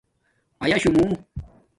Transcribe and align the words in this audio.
ایاشس 0.63 0.87
مُو 0.95 1.05